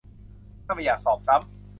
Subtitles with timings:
[0.65, 1.49] ถ้าไม่อยากสอบซ้ำ